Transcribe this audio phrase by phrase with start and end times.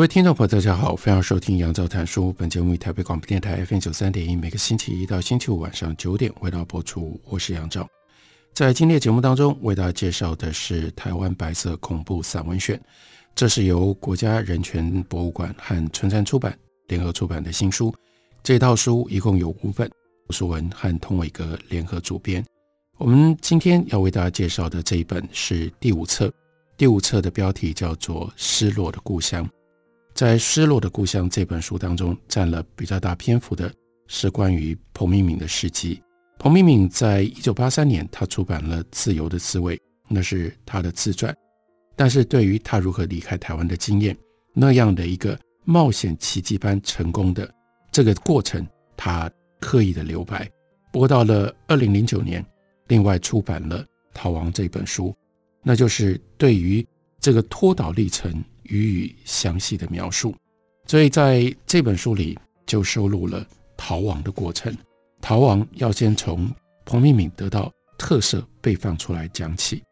[0.00, 2.32] 各位听众朋友，大家好，欢迎收听杨照谈书。
[2.32, 7.20] 本节目于台北广播电台 FM 九三点一，每个星期一到星期五晚上九点为大家播出。
[7.26, 7.86] 我是杨照。
[8.54, 12.80] 在今天的节目当中，为大家介绍的是台湾白色恐怖散文选，
[13.34, 16.58] 这是由国家人权博物馆和春山出版
[16.88, 17.94] 联合出版的新书。
[18.42, 19.86] 这套书一共有五本，
[20.30, 22.42] 吴淑文和通伟格联合主编。
[22.96, 26.32] 我们今天要为大家介绍的这一本是第五册，
[26.78, 29.44] 第五册的标题叫做《失落的故乡》。
[30.14, 33.72] 在《失落的故乡》这本书当中，占了比较大篇幅的
[34.06, 36.02] 是关于彭明敏的事迹。
[36.38, 39.76] 彭明敏在一九八三年，他出版了《自由的滋味》，
[40.08, 41.34] 那是他的自传。
[41.96, 44.16] 但是对于他如何离开台湾的经验，
[44.52, 47.50] 那样的一个冒险奇迹般成功的
[47.90, 48.66] 这个过程，
[48.96, 50.50] 他刻意的留白。
[50.92, 52.44] 不过到了二零零九年，
[52.88, 55.14] 另外出版了《逃亡》这本书，
[55.62, 56.86] 那就是对于
[57.20, 58.42] 这个脱岛历程。
[58.70, 60.34] 予以详细的描述，
[60.86, 64.74] 所以在这本书里就收录了逃亡的过程。
[65.20, 66.50] 逃亡要先从
[66.86, 69.82] 彭明敏得到特赦被放出来讲起。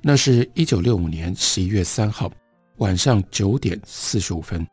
[0.00, 2.32] 那是一九六五年十一月三号
[2.76, 4.66] 晚上九点四十五分，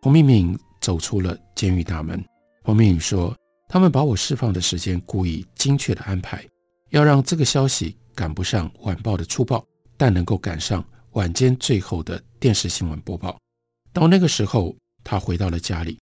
[0.00, 2.24] 彭明敏走出了监狱大门。
[2.62, 3.36] 彭明敏说
[3.68, 6.44] ：“他们把我释放的时间故意精确的安排，
[6.90, 9.64] 要让这个消息赶不上晚报的初报，
[9.96, 10.82] 但能够赶上。”
[11.14, 13.38] 晚间最后的电视新闻播报，
[13.92, 15.96] 到那个时候，他回到了家里，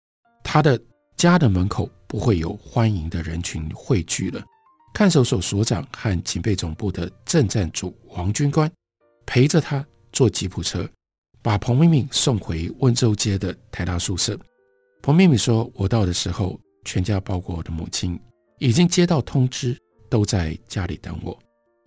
[0.45, 0.81] 他的
[1.17, 4.41] 家的门口不会有欢迎的人群汇聚了。
[4.95, 8.71] 看守所所长和警备总部的政战组王军官
[9.27, 10.89] 陪着他坐吉普车，
[11.43, 14.39] 把彭明敏送回温州街的台大宿舍。
[15.03, 18.17] 彭明敏说：“我到的时候，全家包括我的母亲
[18.59, 19.77] 已经接到通知，
[20.09, 21.37] 都在家里等我。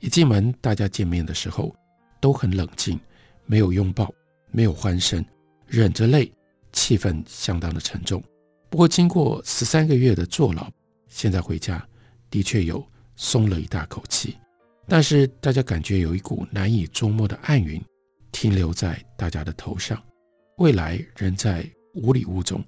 [0.02, 1.74] 一进门，大家见面的时候
[2.20, 3.00] 都很冷静。”
[3.46, 4.14] 没有拥抱，
[4.52, 5.24] 没有欢声，
[5.68, 6.32] 忍着泪，
[6.72, 8.24] 气氛相当的沉重。
[8.70, 10.68] 不过，经过十三个月的坐牢，
[11.08, 11.86] 现在回家
[12.30, 12.84] 的确有
[13.16, 14.36] 松了一大口气。
[14.88, 17.82] 但是，大家感觉有一股难以捉摸的暗云
[18.32, 20.02] 停留在大家的头上，
[20.58, 22.64] 未来仍在雾里雾中。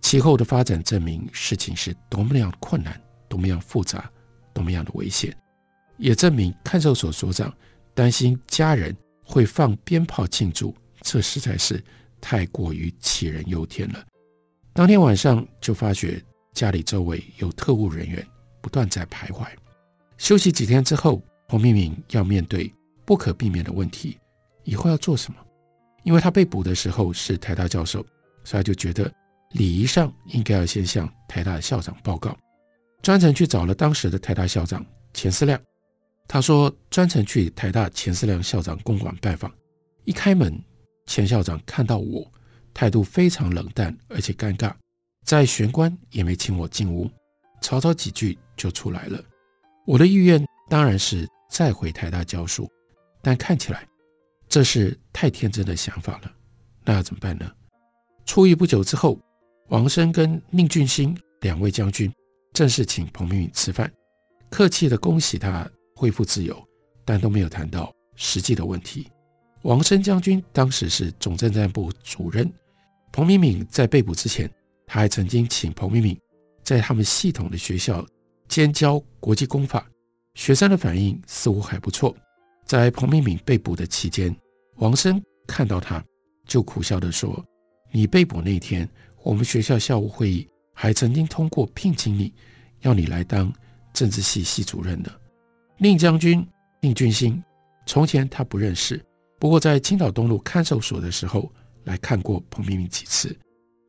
[0.00, 4.10] 其后的发展证明，事情是多么样困难，多么样复杂，
[4.52, 5.34] 多么样的危险，
[5.96, 7.50] 也证明看守所所长
[7.94, 8.94] 担心家人。
[9.34, 11.82] 会放鞭炮庆祝，这实在是
[12.20, 14.00] 太过于杞人忧天了。
[14.72, 16.22] 当天晚上就发觉
[16.52, 18.24] 家里周围有特务人员
[18.60, 19.44] 不断在徘徊。
[20.18, 22.72] 休息几天之后，彭明敏要面对
[23.04, 24.16] 不可避免的问题：
[24.62, 25.38] 以后要做什么？
[26.04, 28.06] 因为他被捕的时候是台大教授，
[28.44, 29.12] 所以他就觉得
[29.50, 32.38] 礼仪上应该要先向台大的校长报告。
[33.02, 35.60] 专程去找了当时的台大校长钱思亮。
[36.26, 39.52] 他说：“专程去台大钱思亮校长公馆拜访，
[40.04, 40.58] 一开门，
[41.06, 42.26] 钱校长看到我，
[42.72, 44.72] 态度非常冷淡，而且尴尬，
[45.24, 47.08] 在玄关也没请我进屋，
[47.60, 49.22] 吵吵几句就出来了。
[49.86, 52.68] 我的意愿当然是再回台大教书，
[53.22, 53.86] 但看起来
[54.48, 56.32] 这是太天真的想法了。
[56.84, 57.52] 那要怎么办呢？
[58.24, 59.20] 出狱不久之后，
[59.68, 62.10] 王生跟宁俊兴两位将军
[62.54, 63.92] 正式请彭明宇吃饭，
[64.50, 66.62] 客气地恭喜他。”恢复自由，
[67.04, 69.08] 但都没有谈到实际的问题。
[69.62, 72.52] 王生将军当时是总政战部主任，
[73.12, 74.50] 彭明敏在被捕之前，
[74.86, 76.18] 他还曾经请彭明敏
[76.62, 78.04] 在他们系统的学校
[78.46, 79.86] 兼教国际公法，
[80.34, 82.14] 学生的反应似乎还不错。
[82.66, 84.34] 在彭明敏被捕的期间，
[84.76, 86.04] 王生看到他
[86.46, 87.42] 就苦笑地说
[87.90, 88.88] ：“你被捕那天，
[89.22, 92.32] 我们学校校务会议还曾经通过聘请你，
[92.80, 93.52] 要你来当
[93.94, 95.10] 政治系系主任呢。”
[95.78, 96.46] 宁将军
[96.80, 97.42] 宁俊兴，
[97.84, 99.04] 从前他不认识，
[99.40, 101.50] 不过在青岛东路看守所的时候
[101.82, 103.36] 来看过彭明敏几次，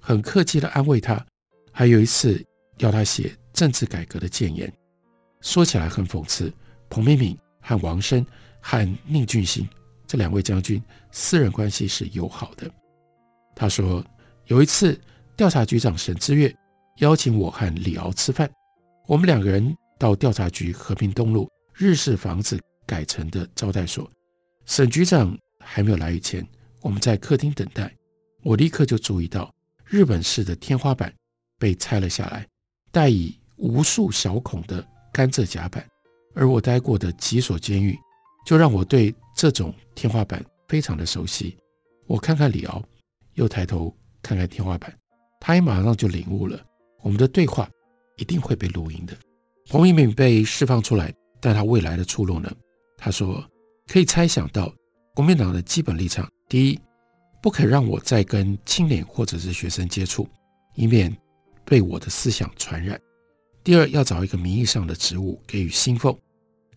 [0.02, 1.24] 很客气地安慰他，
[1.72, 2.44] 还有一次
[2.80, 4.72] 要他写政治改革的谏言。
[5.42, 6.52] 说起来很讽刺，
[6.90, 8.26] 彭明敏和王生
[8.60, 9.68] 和宁俊兴
[10.08, 12.70] 这两位将军私人关系是友好的。
[13.56, 14.04] 他说
[14.48, 15.00] 有一次
[15.38, 16.54] 调查局长沈之岳
[16.98, 18.50] 邀请我和李敖吃饭，
[19.06, 21.48] 我们两个人到调查局和平东路。
[21.77, 24.10] 日式房子改成的招待所，
[24.66, 26.48] 沈局长还没有来以前，
[26.81, 27.94] 我们在客厅等待。
[28.44, 31.13] 我立刻就注意到日本式的天花板
[31.60, 32.48] 被拆了下来，
[32.92, 35.86] 带以无数小孔的甘蔗甲板。
[36.33, 37.98] 而我待过的几所监狱，
[38.45, 41.57] 就让我对这种天花板非常的熟悉。
[42.07, 42.81] 我看看李敖，
[43.33, 44.98] 又抬头看看天花板，
[45.42, 46.57] 他也马上就领悟了，
[47.01, 47.69] 我们的对话
[48.16, 49.13] 一定会被录音的。
[49.69, 52.52] 彭明敏被释放出来，但他未来的出路呢？
[52.98, 53.44] 他说
[53.88, 54.74] 可以猜想到
[55.14, 56.80] 国民党的基本立场：第一，
[57.42, 60.28] 不肯让我再跟青年或者是学生接触，
[60.76, 61.16] 以免
[61.64, 62.98] 被我的思想传染；
[63.64, 66.18] 第二，要找一个名义上的职务给予薪俸。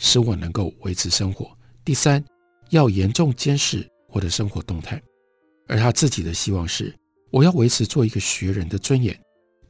[0.00, 1.50] 使我能够维持生活。
[1.84, 2.24] 第三，
[2.70, 5.02] 要严重监视我的生活动态，
[5.66, 6.94] 而他自己的希望是，
[7.32, 9.18] 我要维持做一个学人的尊严，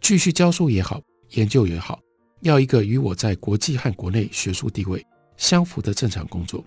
[0.03, 1.01] 继续教书也好，
[1.31, 1.99] 研究也好，
[2.41, 5.05] 要一个与我在国际和国内学术地位
[5.37, 6.65] 相符的正常工作。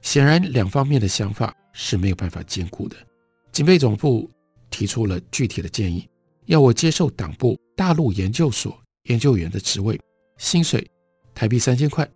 [0.00, 2.96] 显然，两方面的想法是没有办法兼顾的。
[3.50, 4.30] 警备总部
[4.70, 6.08] 提出了具体的建议，
[6.46, 9.98] 要我接受党部大陆研究所研究员的职位，
[10.36, 10.88] 薪水
[11.34, 12.08] 台币三千块。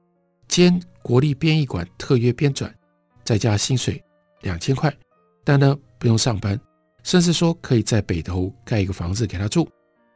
[0.49, 2.71] 兼国立编译馆特约编纂，
[3.25, 4.03] 再加薪水
[4.43, 4.95] 两千块，
[5.43, 6.61] 但呢不用上班，
[7.03, 9.67] 甚至说可以在北投盖一个房子给他住，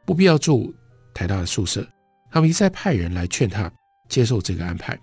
[0.05, 0.73] 不必要住
[1.13, 1.85] 台大的宿舍。
[2.31, 3.71] 他们一再派人来劝他
[4.09, 4.97] 接受这个安排。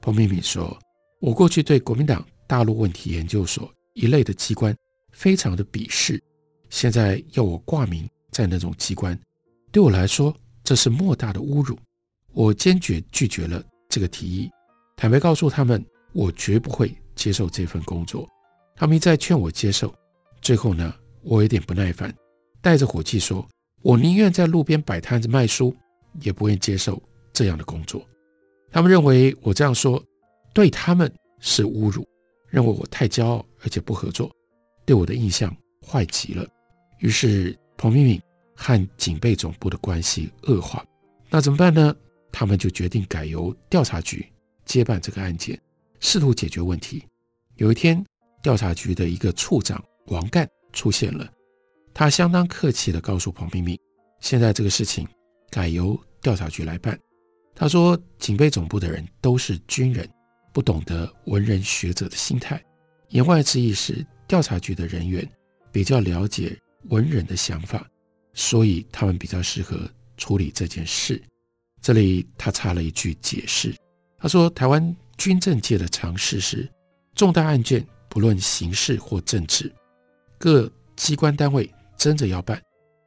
[0.00, 0.78] 彭明敏说
[1.20, 4.74] ：“我过去对国民党大陆问题研究所一类的机关
[5.12, 6.22] 非常的鄙视，
[6.70, 9.18] 现在要我挂名在那种机关，
[9.72, 11.78] 对我来说这是莫大的侮辱。
[12.32, 14.50] 我坚决拒绝了这个提议。”
[14.96, 18.28] 坦白告诉他们，我绝不会接受这份工作。
[18.76, 19.92] 他们一再劝我接受，
[20.40, 22.14] 最后呢，我有点不耐烦，
[22.60, 23.46] 带着火气说
[23.82, 25.74] ：“我宁愿在路边摆摊子卖书，
[26.20, 27.02] 也不愿接受
[27.32, 28.06] 这样的工作。”
[28.70, 30.02] 他们认为我这样说
[30.52, 32.06] 对他们是侮辱，
[32.48, 34.30] 认为我太骄傲而且不合作，
[34.84, 35.54] 对我的印象
[35.86, 36.46] 坏极了。
[36.98, 38.20] 于是彭明敏
[38.54, 40.84] 和警备总部的关系恶化。
[41.30, 41.94] 那怎么办呢？
[42.32, 44.26] 他们就决定改由调查局。
[44.64, 45.60] 接办这个案件，
[46.00, 47.04] 试图解决问题。
[47.56, 48.02] 有一天，
[48.42, 51.30] 调查局的一个处长王干出现了，
[51.92, 53.78] 他相当客气地告诉彭明敏
[54.20, 55.06] ：“现在这个事情
[55.54, 56.98] 改由调查局来办。”
[57.54, 60.08] 他说：“警备总部的人都是军人，
[60.52, 62.60] 不懂得文人学者的心态。
[63.10, 65.24] 言外之意是，调查局的人员
[65.70, 66.58] 比较了解
[66.88, 67.88] 文人的想法，
[68.32, 71.22] 所以他们比较适合处理这件事。”
[71.80, 73.72] 这里他插了一句解释。
[74.18, 76.68] 他说：“台湾军政界的常识是，
[77.14, 79.72] 重大案件不论刑事或政治，
[80.38, 82.60] 各机关单位争着要办，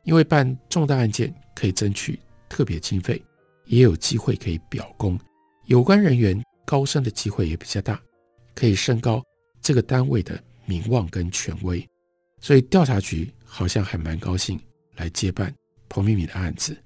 [0.03, 2.17] 因为办重大案件可以争取
[2.49, 3.23] 特别经费，
[3.65, 5.19] 也有机会可以表功，
[5.65, 8.01] 有关人员高升的机会也比较大，
[8.55, 9.23] 可以升高
[9.61, 11.85] 这个单位的名望跟权威。
[12.39, 14.59] 所以调查局好像还蛮高兴
[14.95, 15.53] 来接办
[15.89, 16.77] 彭明敏的案子，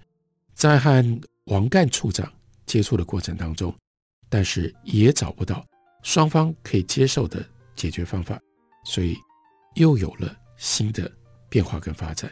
[0.54, 2.32] 在和王干处长
[2.66, 3.74] 接触的过程当中。”
[4.34, 5.62] 但是也找不到
[6.04, 8.40] 双方可以接受的解决方法，
[8.86, 9.14] 所以
[9.76, 11.12] 又有了新的
[11.50, 12.32] 变化跟发展。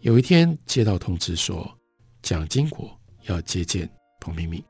[0.00, 1.74] 有一天接到通知说，
[2.22, 3.88] 蒋经国要接见
[4.20, 4.62] 彭明敏，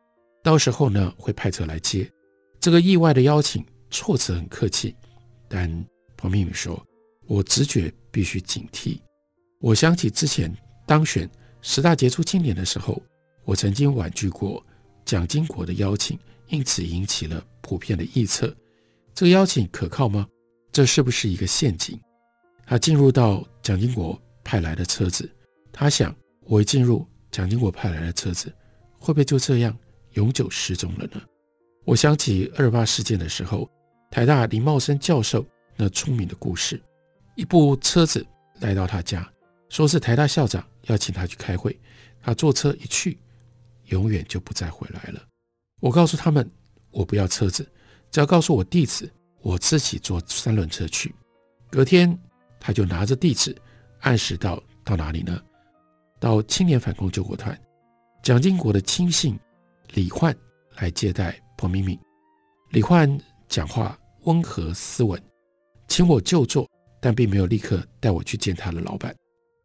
[0.43, 2.11] 到时候呢会派车来接。
[2.61, 4.95] 这个意外的邀请措辞很客气，
[5.49, 5.69] 但
[6.17, 6.85] 彭明敏说
[7.27, 8.99] ：“我直觉必须警惕。
[9.61, 10.55] 我想起之前
[10.87, 11.29] 当选
[11.63, 13.01] 十大杰出青年的时候，
[13.45, 14.65] 我曾经婉拒过
[15.05, 16.19] 蒋经国的邀请。”
[16.49, 18.47] 因此引起了普遍的臆测，
[19.15, 20.27] 这个邀请可靠吗？
[20.73, 22.01] 这是不是一个陷阱？
[22.65, 25.31] 他进入到蒋经国派来的车子，
[25.71, 28.53] 他想，我一进入蒋经国派来的车子，
[28.99, 29.77] 会不会就这样
[30.13, 31.21] 永久失踪了呢？
[31.85, 33.69] 我想起二八事件的时候，
[34.11, 35.45] 台大林茂生教授
[35.77, 36.81] 那出名的故事，
[37.35, 38.27] 一部车子
[38.61, 39.27] 来到他家，
[39.69, 41.79] 说是台大校长要请他去开会，
[42.21, 43.19] 他坐车一去，
[43.87, 45.23] 永远就不再回来了。
[45.81, 46.51] 我告诉他们，
[46.91, 47.67] 我不要车子，
[48.11, 51.15] 只要告诉我地址，我自己坐三轮车去。
[51.71, 52.19] 隔天，
[52.59, 53.57] 他就拿着地址，
[54.01, 55.41] 按时到到哪里呢？
[56.21, 57.59] 到青年反共救国团，
[58.23, 59.39] 蒋经国的亲信
[59.95, 60.37] 李焕
[60.77, 61.99] 来接待彭明敏。
[62.71, 65.21] 李焕讲话温和斯文，
[65.87, 66.69] 请我就座，
[67.01, 69.15] 但并没有立刻带我去见他的老板。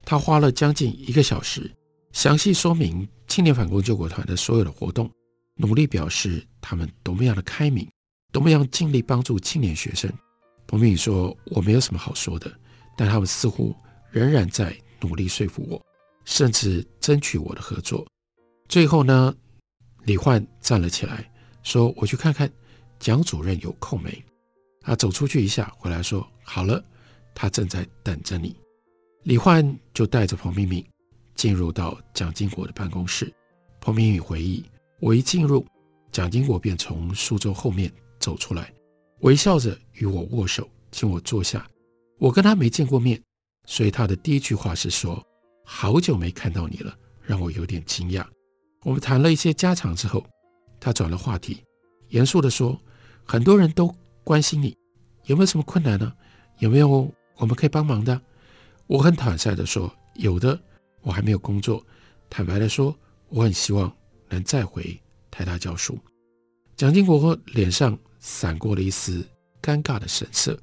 [0.06, 1.70] 他花了将近一个小时，
[2.12, 5.10] 详细说明青年反共救国团的所有的活动。
[5.56, 7.88] 努力表示他们多么样的开明，
[8.32, 10.12] 多么样尽力帮助青年学生。
[10.66, 12.52] 彭明敏说：“我没有什么好说的，
[12.98, 13.76] 但他们似乎
[14.10, 15.80] 仍然在努力说服我，
[16.26, 18.06] 甚至争取我的合作。”
[18.70, 19.36] 最后呢，
[20.04, 21.32] 李焕站了起来，
[21.64, 22.52] 说：“我去看看
[23.00, 24.24] 蒋主任有空没？”
[24.82, 26.84] 他走出去一下，回来说：“好了，
[27.34, 28.56] 他正在等着你。”
[29.24, 30.86] 李焕就带着彭明敏
[31.36, 33.34] 进入到蒋经国的办公室。
[33.80, 34.64] 彭明敏回忆
[35.00, 35.66] ：“我一进入，
[36.12, 38.74] 蒋经国便从书桌后面走出来，
[39.22, 41.66] 微笑着与我握手，请我坐下。
[42.20, 43.22] 我跟他没见过面，
[43.66, 45.26] 所以他的第一句话是说
[45.64, 48.26] ：‘好久没看到你了’，让我有点惊讶。
[48.84, 50.26] 我们谈了一些家常之后，
[50.80, 51.64] 他转了话题，
[52.10, 52.80] 严肃地说
[53.26, 53.94] ：‘很多人都
[54.24, 54.76] 关心你，
[55.26, 56.14] 有没有什么困难呢？
[56.60, 58.22] 有没有我们可以帮忙的？’
[58.88, 60.60] 我很坦率地说：‘有的，
[61.02, 61.86] 我还没有工作。’
[62.30, 62.96] 坦白地说。”
[63.34, 63.92] 我很希望
[64.30, 65.02] 能再回
[65.32, 65.98] 台大教书。
[66.76, 69.28] 蒋经国脸上闪过了一丝
[69.60, 70.56] 尴尬的神色，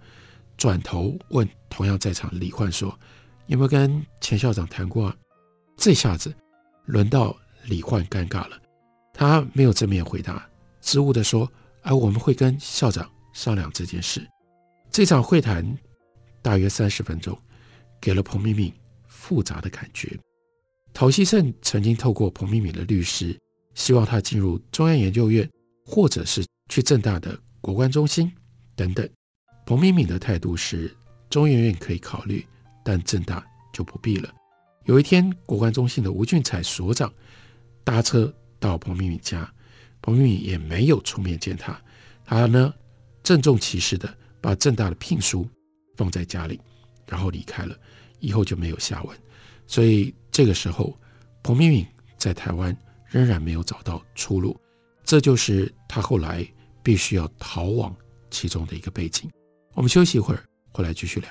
[0.57, 2.97] 转头问同样在场的李焕说
[3.51, 5.17] ：“有没有跟钱校长谈过啊？”
[5.77, 6.33] 这下子
[6.85, 8.57] 轮到李焕尴尬了，
[9.13, 10.49] 他没有正面回答，
[10.81, 11.51] 支吾地说
[11.83, 14.25] ：“而我们会跟校长商量这件事。”
[14.89, 15.77] 这场会谈
[16.41, 17.37] 大约三十分钟，
[18.01, 18.73] 给了彭明敏
[19.09, 20.17] 复杂的感觉。
[20.93, 23.37] 陶希圣曾经透过彭明敏的律师，
[23.75, 25.49] 希望他进入中央研究院，
[25.85, 28.33] 或者是去政大的国关中心
[28.77, 29.09] 等等。
[29.67, 30.95] 彭明敏的态度是，
[31.29, 32.45] 中研院可以考虑，
[32.91, 34.29] 但政大就不必了。
[34.83, 37.13] 有一天，国关中心的吴俊才所长
[37.85, 39.49] 搭车到彭明敏家，
[40.03, 41.81] 彭明敏也没有出面见他，
[42.25, 42.75] 他呢
[43.23, 45.49] 郑重其事的把政大的聘书
[45.97, 46.61] 放在家里，
[47.07, 47.79] 然后离开了，
[48.19, 49.17] 以后就没有下文。
[49.69, 50.99] 所以这个时候，
[51.45, 51.87] 彭明敏
[52.19, 54.61] 在台湾仍然没有找到出路，
[55.05, 56.45] 这就是他后来
[56.83, 57.95] 必须要逃亡
[58.33, 59.31] 其中的一个背景。
[59.75, 60.43] 我们休息一会儿，
[60.73, 61.31] 回来继续聊。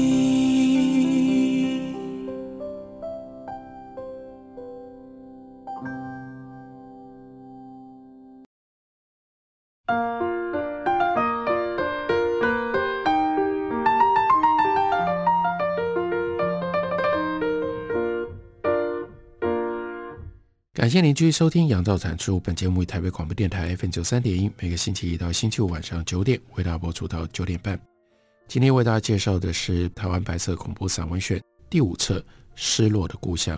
[20.73, 27.77] 感谢您继续收听《杨照谈书》本节目，为台北广播电台 FM 九三点一，每个星期一到星期五晚上九点为大家播出到九点半。
[28.47, 32.19] 今天为大家介绍的是台湾白色恐怖散文选第五册
[32.55, 33.57] 《失落的故乡》，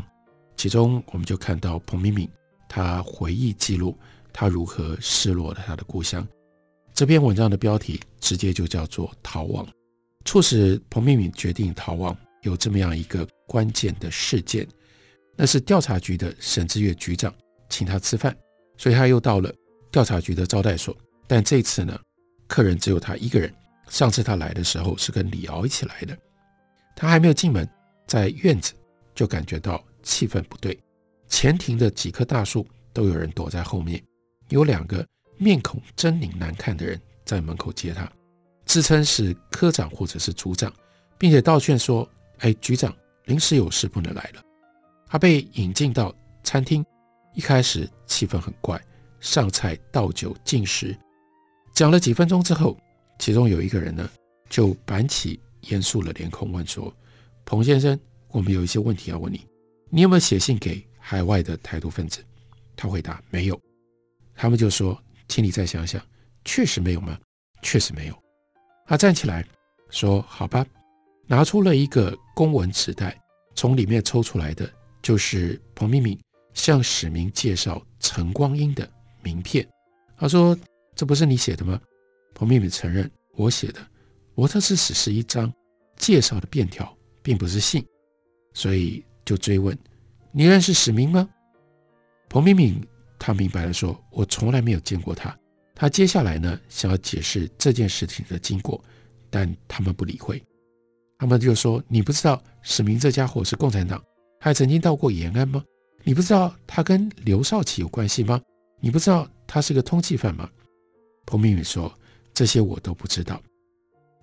[0.57, 2.27] 其中我们就看到彭明敏
[2.67, 3.95] 他回忆记录
[4.33, 6.27] 他如何失落了他的故乡。
[6.95, 9.63] 这篇文章的标题直接就叫做《逃亡》。
[10.25, 14.67] 促使彭明敏决定逃亡，有这么样一个关键的事件。
[15.35, 17.33] 那是调查局的沈志月局长
[17.69, 18.35] 请他吃饭，
[18.77, 19.53] 所以他又到了
[19.91, 20.95] 调查局的招待所。
[21.27, 21.99] 但这次呢，
[22.47, 23.53] 客人只有他一个人。
[23.89, 26.17] 上次他来的时候是跟李敖一起来的。
[26.95, 27.67] 他还没有进门，
[28.07, 28.73] 在院子
[29.13, 30.79] 就感觉到气氛不对。
[31.27, 34.01] 前庭的几棵大树都有人躲在后面，
[34.49, 35.05] 有两个
[35.37, 38.09] 面孔狰狞难看的人在门口接他，
[38.65, 40.71] 自称是科长或者是组长，
[41.17, 42.07] 并且道歉说
[42.39, 44.41] ：“哎，局长临时有事不能来了。”
[45.13, 46.11] 他被引进到
[46.43, 46.83] 餐厅，
[47.35, 48.83] 一开始气氛很怪，
[49.19, 50.97] 上菜倒酒进食，
[51.71, 52.75] 讲了几分钟之后，
[53.19, 54.09] 其中有一个人呢
[54.49, 55.39] 就板起
[55.69, 56.91] 严肃的脸孔问说
[57.45, 57.95] ：“彭先生，
[58.29, 59.45] 我们有一些问题要问你，
[59.91, 62.25] 你有没有写信给海外的台独分子？”
[62.75, 63.61] 他回答：“没有。”
[64.33, 66.03] 他们就说：“请你再想想，
[66.43, 67.15] 确实没有吗
[67.61, 68.23] ？”“确实没有。”
[68.87, 69.45] 他站起来
[69.91, 70.65] 说：“好吧。”
[71.29, 73.15] 拿出了一个公文纸袋，
[73.53, 74.67] 从里面抽出来的。
[75.03, 76.19] 就是彭敏敏
[76.55, 78.89] 向史明介绍陈光英的
[79.21, 79.67] 名片。
[80.17, 80.57] 他说
[80.95, 81.79] ：“这不是你写的吗？”
[82.33, 83.85] 彭敏敏承认：“我写的，
[84.33, 85.53] 我这是只是一张
[85.97, 87.85] 介绍的便条，并不是信。”
[88.55, 89.77] 所以就追问
[90.31, 91.29] ：“你认识史明吗？”
[92.29, 92.81] 彭敏敏
[93.19, 95.37] 他明白了说：“我从来没有见过他。”
[95.75, 98.81] 他接下来呢，想要解释这件事情的经过，
[99.29, 100.41] 但他们不理会。
[101.17, 104.01] 他们就说：“你不知道史明这家伙是共产党？”
[104.43, 105.63] 还曾经到过延安吗？
[106.03, 108.41] 你不知道他跟刘少奇有关系吗？
[108.81, 110.49] 你不知道他是个通缉犯吗？
[111.25, 111.89] 彭明敏说
[112.35, 113.41] ：“这些我都不知道。”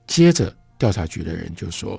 [0.06, 1.98] 接着调查局的人就说：“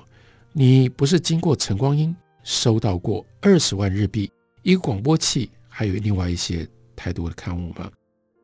[0.54, 2.14] 你不是经过陈光英
[2.44, 4.30] 收到过二十万日币、
[4.62, 6.64] 一个广播器，还有另外一些
[6.94, 7.90] 太多的刊物吗？”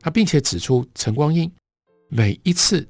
[0.03, 1.49] 他并且指出，陈光英
[2.09, 2.85] 每一次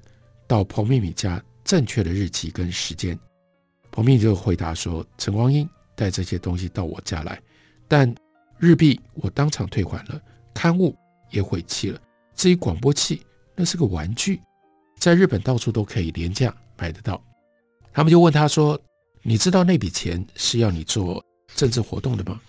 [0.46, 3.14] 到彭明敏家正确的日期跟时间。
[3.90, 5.68] 彭明敏就回答说：“陈光英
[5.98, 7.42] 带这些东西到我家来，
[7.88, 8.14] 但
[8.56, 10.22] 日币我当场退还了，
[10.54, 10.96] 刊物
[11.32, 12.00] 也毁弃了。
[12.36, 13.26] 至于广播器，
[13.56, 14.40] 那是个玩具，
[15.00, 17.20] 在日本到处都可以廉价买得到。”
[17.92, 18.80] 他们就问他说
[19.24, 21.24] ：“你知道那笔钱是要你做
[21.56, 22.40] 政治活动的吗？”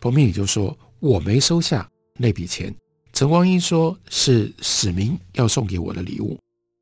[0.00, 1.86] 彭明宇就说：“我没收下
[2.16, 2.74] 那笔钱。”
[3.12, 6.38] 陈光英说：“是史明要送给我的礼物。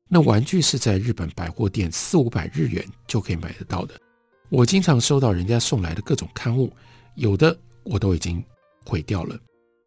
[0.09, 3.99] 那玩具是在日本百货店四五百日元就可以买得到的。
[4.49, 6.71] 我经常收到人家送来的各种刊物，
[7.15, 8.43] 有的我都已经
[8.85, 9.37] 毁掉了。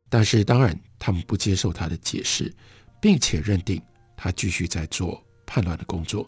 [0.08, 2.52] 但是当然，他们不接受他的解释，
[3.00, 3.80] 并且认定
[4.16, 6.26] 他继续在做叛乱的工作。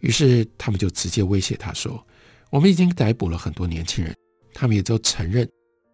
[0.00, 2.04] 于是他们就直接威胁他说
[2.50, 4.14] ：‘我们已经逮捕了很多年轻人，
[4.52, 5.48] 他们也都承认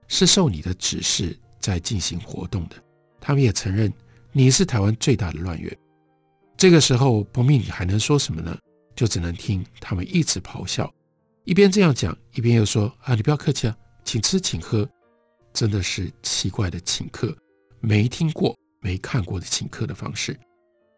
[0.08, 2.76] 是受你的指示在进行活动的。
[3.20, 3.92] 他们也承认
[4.32, 5.76] 你是台湾最大的乱源。’
[6.56, 8.58] 这个时候，彭明你还能说什么呢？
[8.96, 10.92] 就只能听他们一直咆哮，
[11.48, 13.74] 一边这样讲，一边又说：‘啊，你不要客气啊，
[14.04, 14.86] 请吃请喝。’
[15.54, 17.34] 真的是奇怪的请客，
[17.80, 20.38] 没听过、没看过的请客的方式。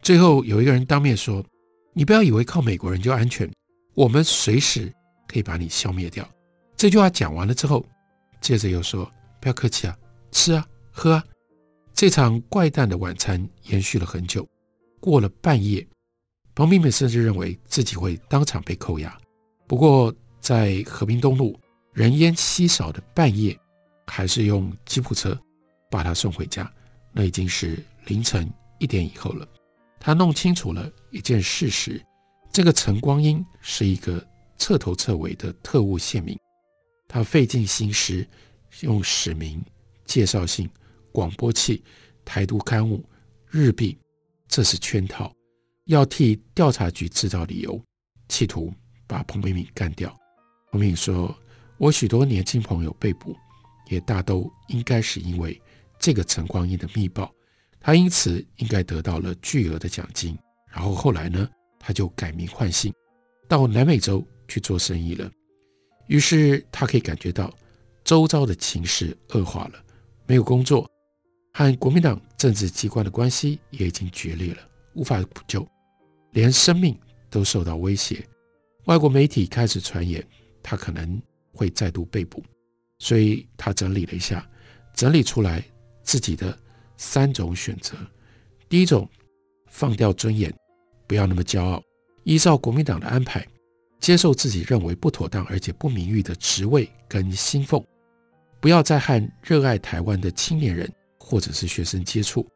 [0.03, 1.45] 最后有一个人当面说。
[1.93, 3.53] 你不要以为靠美国人就安全，
[3.95, 4.93] 我们随时
[5.27, 6.29] 可以把你消灭掉。
[6.77, 7.85] 这句话讲完了之后，
[8.41, 9.99] 接着又说：“不要客气啊，
[10.31, 11.25] 吃啊，喝啊。”
[11.93, 14.49] 这场怪诞的晚餐延续了很久，
[15.01, 15.85] 过了半夜，
[16.55, 19.19] 彭明敏甚至认为自己会当场被扣押。
[19.67, 21.59] 不过，在和平东路
[21.93, 23.59] 人烟稀少的半夜，
[24.07, 25.39] 还是用吉普车
[25.91, 26.71] 把他送回家。
[27.13, 29.47] 那已经是凌晨一点以后了。
[29.99, 32.01] 他弄清楚了一件事实：
[32.53, 34.25] 这个陈光英是一个
[34.57, 36.39] 彻头彻尾的特务线民。
[37.07, 38.25] 他费尽心思，
[38.81, 39.61] 用史明、
[40.05, 40.71] 介绍信、
[41.13, 41.83] 广播器、
[42.25, 43.05] 台独刊物、
[43.49, 43.99] 日币，
[44.47, 45.33] 这是圈套，
[45.87, 47.83] 要替调查局制造理由，
[48.29, 48.73] 企图
[49.09, 50.17] 把彭明敏干掉。
[50.71, 51.37] 洪敏说
[51.79, 53.37] ：“我许多年轻朋友被捕，
[53.89, 55.61] 也大都应该是因为
[55.99, 57.31] 这个陈光英的密报。”
[57.83, 60.39] 他因此应该得到了巨额的奖金，
[60.71, 62.93] 然后后来呢，他就改名换姓，
[63.49, 65.31] 到南美洲去做生意了。
[66.07, 67.51] 于是他可以感觉到
[68.05, 69.83] 周遭的情势恶化了，
[70.27, 70.87] 没有工作，
[71.55, 74.59] 和国民党政治机关的关系也已经决裂了，
[74.93, 75.67] 无法补救，
[76.33, 76.95] 连生命
[77.31, 78.23] 都受到威胁。
[78.85, 80.23] 外国媒体开始传言
[80.63, 81.21] 他可能
[81.53, 82.43] 会再度被捕，
[82.99, 84.49] 所以他整理了一下，
[84.95, 85.65] 整理出来
[86.03, 86.59] 自己的。
[87.03, 87.97] 三种选择：
[88.69, 89.09] 第一种，
[89.71, 90.55] 放掉尊严，
[91.07, 91.83] 不要那么骄傲，
[92.25, 93.43] 依照国民党的安排，
[93.99, 97.83] 接受自己认为不妥当而且不名誉的职位跟薪俸，
[98.61, 102.47] 不要再和热爱台湾的青年人或者是学生接触，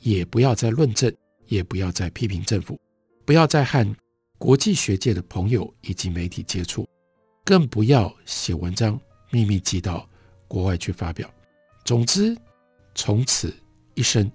[0.00, 1.14] 也不要再论证，
[1.46, 2.76] 也不要再批评政府，
[3.24, 3.96] 不要再和
[4.36, 6.84] 国际学界的朋友以及媒体接触，
[7.44, 9.00] 更不要写文章
[9.30, 10.08] 秘密寄到
[10.46, 11.28] 国外去发表。
[11.84, 12.36] 总之，
[12.94, 13.54] 从此。
[13.94, 14.32] 一生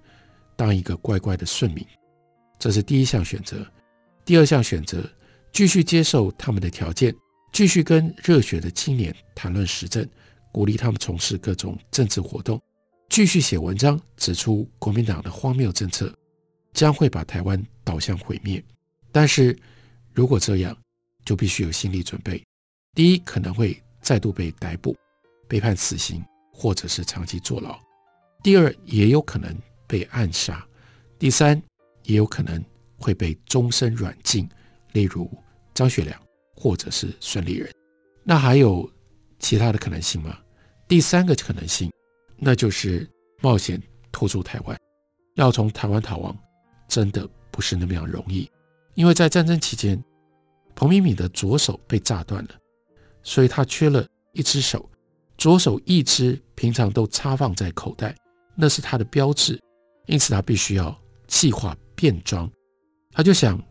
[0.56, 1.84] 当一个乖乖的顺民，
[2.60, 3.66] 这是第一项选择。
[4.24, 5.04] 第二项选择，
[5.52, 7.12] 继续接受他们的条件，
[7.52, 10.08] 继续跟热血的青年谈论时政，
[10.52, 12.62] 鼓励他们从事各种政治活动，
[13.10, 16.16] 继续写文章指出国民党的荒谬政策
[16.72, 18.64] 将会把台湾导向毁灭。
[19.12, 19.58] 但是
[20.14, 20.78] 如果这样，
[21.26, 22.46] 就必须有心理准备：
[22.98, 24.98] 第一，可能会再度被逮捕，
[25.48, 27.80] 被判死刑，或者是长期坐牢。
[28.42, 29.56] 第二，也有可能
[29.86, 30.56] 被暗杀；
[31.20, 31.62] 第三，
[32.06, 32.60] 也有可能
[32.98, 34.50] 会被终身软禁，
[34.94, 35.30] 例如
[35.76, 36.20] 张学良
[36.56, 37.72] 或者是孙立人。
[38.24, 38.92] 那还有
[39.38, 40.36] 其他的可能性吗？
[40.88, 41.94] 第三个可能性，
[42.36, 43.08] 那就是
[43.44, 43.80] 冒险
[44.12, 44.76] 拖住台湾。
[45.36, 46.36] 要从台湾逃亡，
[46.88, 48.50] 真的不是那么样容易，
[48.96, 50.04] 因为在战争期间，
[50.74, 52.50] 彭明敏的左手被炸断了，
[53.28, 54.90] 所以他缺了一只手，
[55.38, 58.16] 左手一只平常都插放在口袋。
[58.56, 59.62] 那是他的标志，
[60.06, 62.50] 因此他必须要计划变装。
[63.12, 63.62] 他就想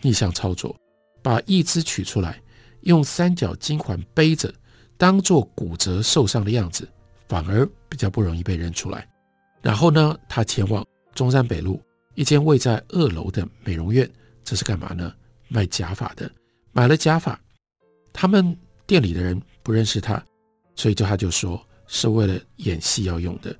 [0.00, 0.76] 逆向操作，
[1.22, 2.40] 把一只取出来，
[2.82, 4.54] 用三角金环背着，
[4.96, 6.88] 当做骨折受伤的样子，
[7.28, 9.08] 反而比较不容易被认出来。
[9.60, 11.82] 然后呢，他前往中山北路
[12.14, 14.08] 一间位在二楼的美容院，
[14.44, 15.12] 这是干嘛呢？
[15.48, 16.30] 卖假发的。
[16.70, 17.38] 买了假发，
[18.12, 18.56] 他们
[18.90, 20.20] 店里的人不认识他，
[20.74, 23.56] 所以就他就说是为了演戏要用的。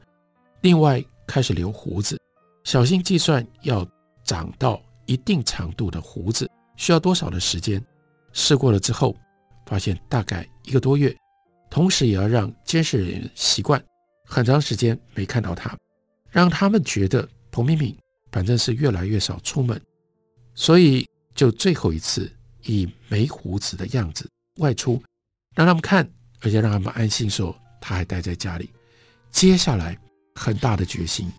[0.60, 2.20] 另外，开始留胡子，
[2.64, 3.88] 小心计算要
[4.24, 7.80] 长到一定长度的胡子需要多少的时间。
[8.32, 9.16] 试过了之后，
[9.66, 11.16] 发现大概一个多月。
[11.70, 13.80] 同时，也要让监视人员习惯
[14.26, 15.78] 很长时间没看到他，
[16.28, 17.96] 让他们觉得彭明敏
[18.32, 19.80] 反正是越来越少出门，
[20.56, 22.28] 所以就最后一次
[22.64, 25.00] 以没胡子的样子外出，
[25.60, 28.70] 让他们看，而且让他们安心说他还待在家里。
[29.30, 29.94] 接下来
[30.34, 31.30] 很大的决心，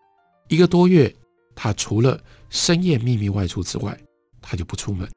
[0.47, 1.11] 一个多月，
[1.55, 3.99] 他除了深夜秘密外出之外，
[4.39, 5.09] 他就不出门。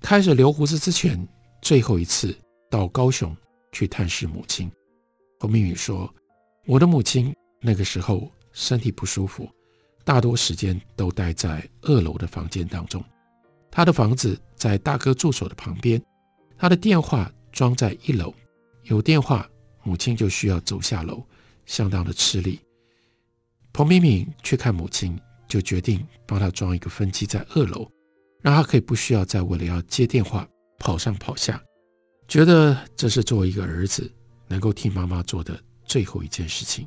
[0.00, 1.26] 开始留胡子之前，
[1.62, 2.32] 最后一次
[2.70, 3.36] 到高雄
[3.72, 4.70] 去探视母亲。
[5.40, 6.08] 侯明宇说
[6.64, 9.50] ：“我的母亲那个时候身体不舒服，
[10.04, 13.02] 大多时间都待在二楼的房间当中。
[13.68, 16.00] 他的房子在大哥住所的旁边，
[16.56, 18.32] 他的电话装在一楼，
[18.84, 19.48] 有电话，
[19.82, 21.22] 母亲就需要走下楼，
[21.66, 22.60] 相当的吃力。
[23.72, 25.18] 彭敏敏去看母亲，
[25.48, 27.90] 就决定帮她装一个分机在二楼，
[28.40, 31.62] 让她可以不需要再为了要接电话跑上跑下，
[32.28, 34.10] 觉得这是作为一个儿子。”
[34.46, 36.86] 能够替妈妈做的最后一件事情。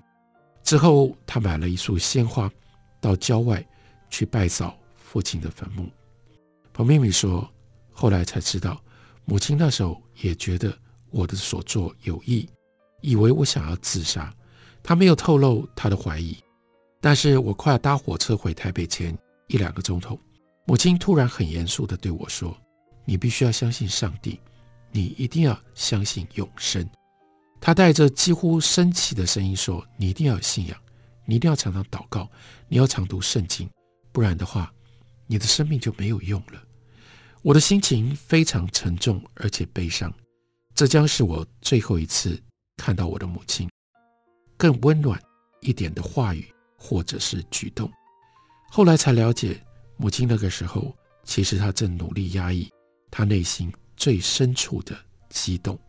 [0.64, 2.50] 之后，他买了一束鲜花，
[3.02, 3.68] 到郊外
[4.12, 5.90] 去拜扫父亲的坟墓。
[6.72, 7.52] 彭敏敏说
[7.92, 8.80] ：“后来才知道，
[9.26, 10.72] 母亲那时候也觉得
[11.10, 12.48] 我的所作有意，
[13.02, 14.34] 以为我想要自杀。
[14.84, 16.38] 他没有透露他的怀疑。
[17.00, 19.18] 但是我快要搭火车回台北前
[19.48, 20.20] 一两个钟头，
[20.66, 22.58] 母亲突然很严肃地对我说
[23.06, 24.40] ：‘你必须要相信上帝，
[24.92, 26.88] 你一定要相信永生。’”
[27.62, 30.78] 他带着几乎生气的声音说：“你一定要有信仰，
[31.26, 32.30] 你一定要常常祷告，
[32.68, 33.70] 你要常读圣经，
[34.12, 34.72] 不然的话，
[35.26, 36.64] 你的生命就没有用了。”
[37.44, 40.14] 我的心情非常沉重而且悲伤。
[40.78, 42.40] 这将是我最后一次
[42.76, 43.68] 看到我的母亲。
[44.56, 45.20] 更温暖
[45.60, 47.92] 一点的话语或者是举动。
[48.70, 49.60] 后来才了解，
[49.96, 52.72] 母亲那个时候其实她正努力压抑
[53.10, 54.96] 她内心最深处的
[55.30, 55.80] 激动，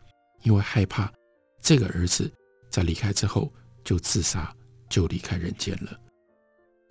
[0.42, 1.12] 因为害怕。
[1.61, 2.33] 这个儿子
[2.70, 3.53] 在离开之后
[3.85, 4.51] 就自杀，
[4.88, 6.01] 就离开人间了。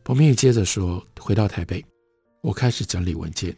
[0.03, 1.83] 彭明宇接着说：“回到台北，
[2.41, 3.57] 我开始整理文件，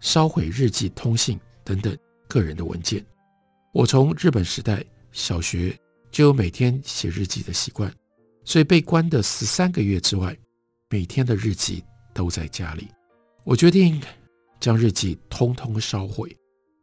[0.00, 3.06] 烧毁日记、通信等等个人的文件。
[3.72, 5.78] 我从日本时代小学
[6.10, 7.92] 就有每天写日记的习惯，
[8.44, 10.36] 所以被关的十三个月之外，
[10.88, 12.88] 每天的日记都在家里。
[13.44, 14.00] 我决定
[14.58, 16.36] 将日记通通烧毁，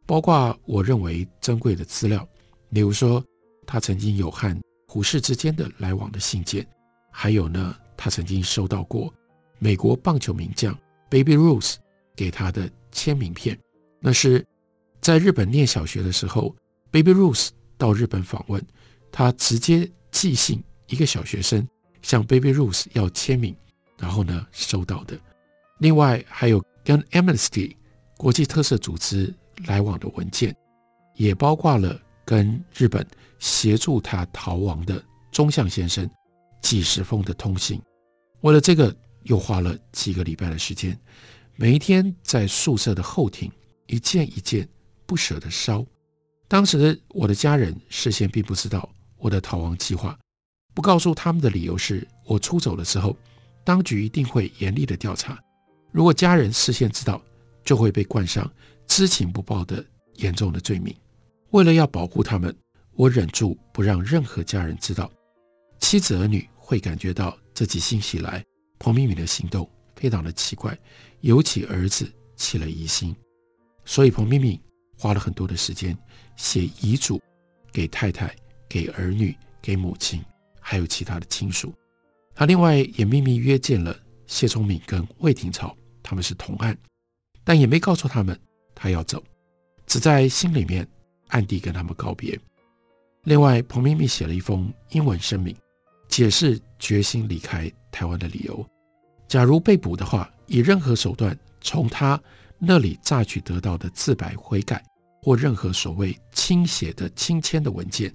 [0.06, 2.28] 包括我认为珍贵的资料，
[2.70, 3.24] 例如说。”
[3.70, 6.66] 他曾经有和胡适之间的来往的信件，
[7.12, 9.12] 还有呢，他曾经收到过
[9.58, 10.74] 美国棒球名将
[11.10, 11.74] Baby Ruth
[12.16, 13.58] 给他的签名片。
[14.00, 14.42] 那是
[15.02, 16.56] 在日本念小学的时候
[16.90, 18.64] ，Baby Ruth 到日本访问，
[19.10, 21.66] 他直接寄信一个小学生
[22.02, 23.56] 向 Baby Ruth 要签名，
[23.98, 25.18] 然后呢收到的。
[25.78, 27.76] 另外还有跟 Amnesty
[28.16, 29.34] 国际特色组织
[29.66, 30.54] 来往的文件，
[31.14, 33.06] 也包括了跟日本。
[33.40, 36.10] 协助他逃亡的中相先生
[36.60, 37.80] 几十封的通信，
[38.40, 40.98] 为了这个又花了几个礼拜的时间，
[41.54, 43.48] 每一天在宿舍的后庭
[43.86, 44.68] 一件一件
[45.06, 45.86] 不舍得烧。
[46.48, 50.18] 当时我的家人事先并不知道我的逃亡计划，
[50.74, 53.16] 不告诉他们的理由是我出走了之后，
[53.62, 55.38] 当局一定会严厉的调查。
[55.92, 57.22] 如果家人事先知道，
[57.64, 58.50] 就会被冠上
[58.86, 59.84] 知情不报的
[60.16, 60.94] 严重的罪名。
[61.50, 62.52] 为了要保护他们。
[62.98, 65.08] 我忍住不让任何家人知道，
[65.78, 68.44] 妻子儿女会感觉到这几星期来
[68.76, 70.76] 彭明敏的行动非常的奇怪，
[71.20, 73.14] 尤其儿子起了疑心，
[73.84, 74.60] 所以彭明敏
[74.98, 75.96] 花了很多的时间
[76.36, 77.20] 写遗嘱
[77.72, 78.34] 给太太、
[78.68, 80.22] 给儿女、给母亲，
[80.60, 81.72] 还有其他的亲属。
[82.34, 86.76] 他另外也秘密约见了谢聪敏跟魏廷朝，他们是同案，
[87.44, 88.38] 但也没告诉他们
[88.74, 89.22] 他要走，
[89.86, 90.86] 只在心里面
[91.28, 92.38] 暗地跟他们告别。
[93.24, 95.54] 另外，彭明敏写了一封英文声明，
[96.08, 98.66] 解释决心离开台湾的理由。
[99.26, 102.18] 假如被捕的话，以任何手段从他
[102.58, 104.82] 那里榨取得到的自白、悔改
[105.20, 108.14] 或任何所谓亲写的亲签的文件，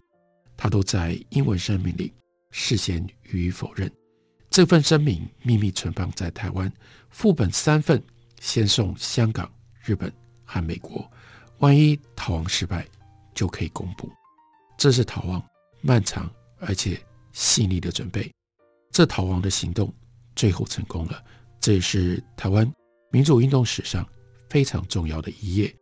[0.56, 2.14] 他都在英文声明里
[2.52, 3.92] 事先予以否认。
[4.50, 6.72] 这份声明秘密存放在台湾，
[7.10, 8.02] 副本三份，
[8.40, 9.52] 先送香港、
[9.84, 10.14] 日本
[10.46, 11.10] 和美国，
[11.58, 12.88] 万一逃亡失败，
[13.34, 14.10] 就可以公布。
[14.78, 15.44] 这是逃亡
[15.82, 17.00] 漫长而且
[17.32, 18.32] 细腻的准备，
[18.92, 19.92] 这逃亡的行动
[20.36, 21.24] 最后成功了，
[21.60, 22.72] 这也是台湾
[23.12, 24.08] 民主运动史上
[24.50, 25.74] 非常重要的一页。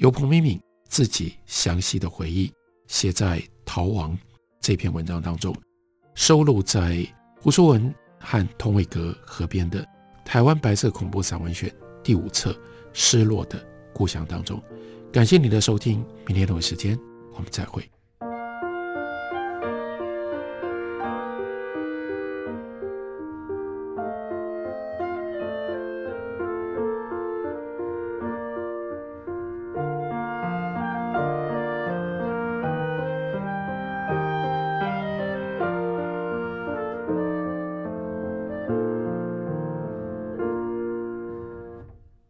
[0.00, 0.58] 由彭明敏
[0.88, 2.50] 自己详细的回忆
[2.86, 4.12] 写在《逃亡》
[4.58, 5.54] 这篇文章当中，
[6.14, 7.06] 收录在
[7.38, 9.82] 胡淑文和通伟阁合编的
[10.24, 11.68] 《台湾白色恐怖散文选》
[12.02, 12.50] 第五册
[12.94, 14.58] 《失落的故乡》当中。
[15.12, 16.98] 感谢你的收听，明天同一时间
[17.34, 17.86] 我们再会。